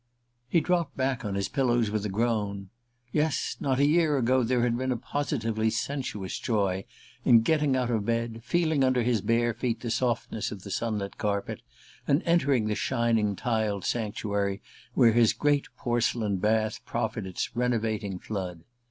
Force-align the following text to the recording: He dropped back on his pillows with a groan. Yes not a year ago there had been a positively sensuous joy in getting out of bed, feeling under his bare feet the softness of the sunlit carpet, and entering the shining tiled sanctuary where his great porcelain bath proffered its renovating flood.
He 0.49 0.61
dropped 0.61 0.97
back 0.97 1.23
on 1.23 1.35
his 1.35 1.47
pillows 1.47 1.91
with 1.91 2.03
a 2.07 2.09
groan. 2.09 2.71
Yes 3.11 3.55
not 3.59 3.77
a 3.77 3.85
year 3.85 4.17
ago 4.17 4.41
there 4.41 4.63
had 4.63 4.75
been 4.75 4.91
a 4.91 4.97
positively 4.97 5.69
sensuous 5.69 6.39
joy 6.39 6.85
in 7.23 7.41
getting 7.41 7.75
out 7.75 7.91
of 7.91 8.03
bed, 8.03 8.41
feeling 8.43 8.83
under 8.83 9.03
his 9.03 9.21
bare 9.21 9.53
feet 9.53 9.81
the 9.81 9.91
softness 9.91 10.51
of 10.51 10.63
the 10.63 10.71
sunlit 10.71 11.19
carpet, 11.19 11.61
and 12.07 12.23
entering 12.25 12.65
the 12.65 12.73
shining 12.73 13.35
tiled 13.35 13.85
sanctuary 13.85 14.63
where 14.95 15.11
his 15.11 15.33
great 15.33 15.67
porcelain 15.77 16.37
bath 16.37 16.83
proffered 16.83 17.27
its 17.27 17.55
renovating 17.55 18.17
flood. 18.17 18.63